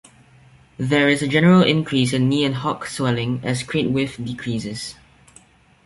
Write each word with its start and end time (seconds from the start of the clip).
There 0.79 1.09
is 1.09 1.21
a 1.21 1.27
general 1.27 1.61
increase 1.61 2.11
in 2.11 2.27
knee 2.27 2.43
and 2.43 2.55
hock 2.55 2.87
swelling 2.87 3.39
as 3.43 3.61
crate 3.61 3.91
width 3.91 4.17
decreases. 4.25 4.95